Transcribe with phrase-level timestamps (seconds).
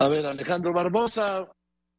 [0.00, 1.48] A ver, Alejandro Barbosa,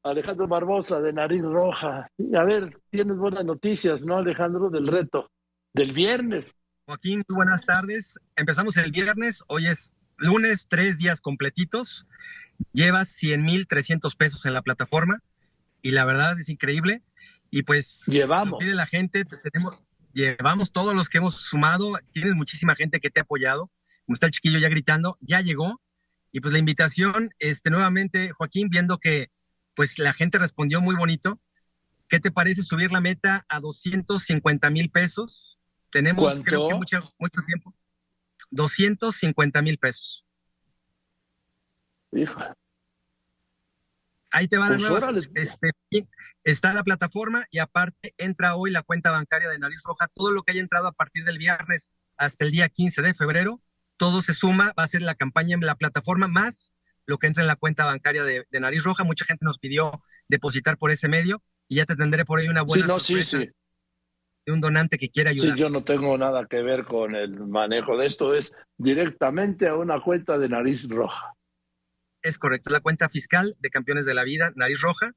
[0.04, 2.08] Alejandro Barbosa de Nariz Roja.
[2.38, 4.70] A ver, tienes buenas noticias, ¿no, Alejandro?
[4.70, 5.30] Del reto
[5.74, 6.56] del viernes.
[6.86, 8.18] Joaquín, buenas tardes.
[8.38, 12.08] Empezamos el viernes, hoy es lunes, tres días completitos.
[12.72, 15.22] Llevas 100 mil 300 pesos en la plataforma
[15.82, 17.04] y la verdad es increíble.
[17.52, 18.60] Y pues, llevamos.
[18.60, 21.94] pide la gente, tenemos, llevamos todos los que hemos sumado.
[22.14, 23.70] Tienes muchísima gente que te ha apoyado.
[24.06, 25.82] Como está el chiquillo ya gritando, ya llegó.
[26.32, 29.32] Y pues la invitación, este, nuevamente, Joaquín, viendo que
[29.76, 31.40] pues la gente respondió muy bonito.
[32.08, 35.60] ¿Qué te parece subir la meta a 250 mil pesos?
[35.92, 37.74] Tenemos, creo que mucho, mucho tiempo.
[38.52, 40.26] 250 mil pesos.
[42.12, 42.56] Hija.
[44.32, 45.20] Ahí te va de pues nuevo.
[45.36, 45.72] Este,
[46.44, 50.08] está la plataforma y aparte entra hoy la cuenta bancaria de Nariz Roja.
[50.14, 53.62] Todo lo que haya entrado a partir del viernes hasta el día 15 de febrero,
[54.00, 56.72] todo se suma, va a ser la campaña en la plataforma más
[57.06, 59.04] lo que entra en la cuenta bancaria de, Nariz Roja.
[59.04, 62.62] Mucha gente nos pidió depositar por ese medio y ya te tendré por ahí una
[62.62, 63.50] buena sí, no, sí, sí.
[64.46, 65.58] de un donante que quiera ayudar.
[65.58, 69.76] Sí, yo no tengo nada que ver con el manejo de esto, es directamente a
[69.76, 71.34] una cuenta de Nariz Roja.
[72.22, 75.14] Es correcto, la cuenta fiscal de Campeones de la Vida, Nariz Roja,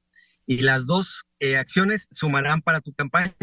[0.47, 3.35] y las dos eh, acciones sumarán para tu campaña,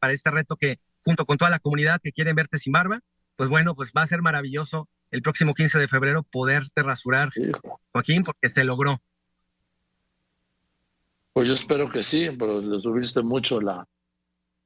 [0.00, 3.00] para este reto que junto con toda la comunidad que quieren verte sin barba,
[3.40, 7.30] pues bueno, pues va a ser maravilloso el próximo 15 de febrero poderte rasurar,
[7.90, 9.00] Joaquín, porque se logró.
[11.32, 13.88] Pues yo espero que sí, pero le subiste mucho la,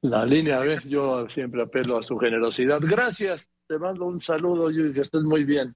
[0.01, 0.57] la línea.
[0.57, 2.79] A ver, yo siempre apelo a su generosidad.
[2.81, 5.73] Gracias, te mando un saludo y que estés muy bien.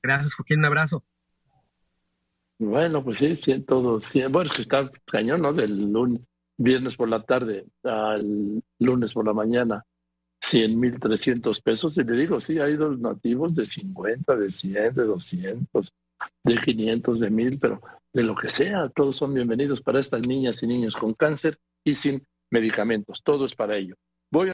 [0.00, 1.02] Gracias, Joaquín, un abrazo.
[2.60, 5.52] Bueno, pues sí, siento, bueno, es que está cañón, ¿no?
[5.52, 6.20] Del lunes,
[6.58, 9.84] viernes por la tarde al lunes por la mañana,
[10.44, 11.96] 100 mil 300 pesos.
[11.98, 15.92] Y le digo, sí, hay dos nativos de 50, de 100, de 200,
[16.44, 17.80] de 500, de 1000, pero
[18.12, 21.96] de lo que sea, todos son bienvenidos para estas niñas y niños con cáncer y
[21.96, 23.22] sin medicamentos.
[23.24, 23.96] Todo es para ello.